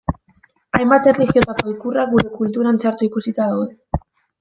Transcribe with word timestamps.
Hainbat 0.79 1.11
erlijiotako 1.11 1.75
ikurrak 1.75 2.13
gure 2.17 2.27
kulturan 2.41 2.85
txarto 2.85 3.11
ikusita 3.13 3.53
daude. 3.57 4.07